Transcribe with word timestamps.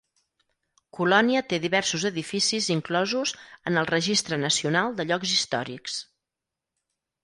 Colònia 0.99 1.43
té 1.51 1.59
diversos 1.65 2.07
edificis 2.11 2.71
inclosos 2.77 3.37
en 3.73 3.81
el 3.85 3.93
Registre 3.93 4.43
Nacional 4.49 5.01
de 5.01 5.11
Llocs 5.13 5.39
Històrics. 5.39 6.05